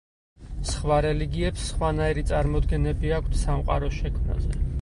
[0.69, 4.61] სხვა რელიგიებს სხვანაირი წარმოდგენები აქვთ სამყაროს შექმნაზე.